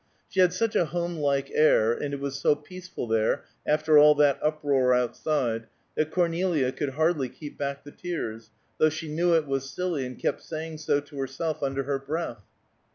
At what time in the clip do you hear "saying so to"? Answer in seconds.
10.41-11.17